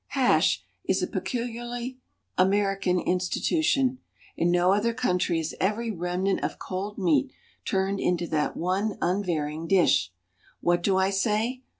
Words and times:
HASH 0.17 0.65
is 0.85 1.03
a 1.03 1.07
peculiarly 1.07 1.99
American 2.35 2.99
institution. 2.99 3.99
In 4.35 4.49
no 4.49 4.73
other 4.73 4.95
country 4.95 5.39
is 5.39 5.53
every 5.59 5.91
remnant 5.91 6.41
of 6.43 6.57
cold 6.57 6.97
meat 6.97 7.31
turned 7.65 7.99
into 7.99 8.25
that 8.29 8.57
one 8.57 8.97
unvarying 8.99 9.67
dish. 9.67 10.11
What 10.59 10.81
do 10.81 10.97
I 10.97 11.11
say? 11.11 11.61